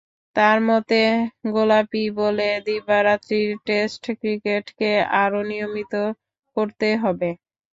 তাঁর 0.35 0.57
মতে, 0.67 1.01
গোলাপি 1.51 2.03
বলে 2.19 2.49
দিবারাত্রির 2.65 3.49
টেস্ট 3.67 4.03
ক্রিকেটকে 4.19 4.91
আরও 5.21 5.39
নিয়মিত 5.49 5.93
করতে 6.57 6.89
হবে। 7.03 7.29